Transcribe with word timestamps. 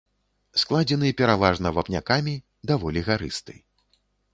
Складзены 0.61 1.11
пераважна 1.21 1.75
вапнякамі, 1.77 2.33
даволі 2.73 3.09
гарысты. 3.13 3.53